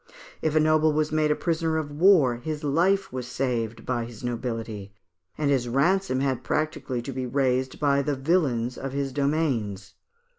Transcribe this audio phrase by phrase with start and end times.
[0.41, 4.23] If a noble was made a prisoner of war, his life was saved by his
[4.23, 4.95] nobility,
[5.37, 9.93] and his ransom had practically to be raised by the "vilains" of his domains.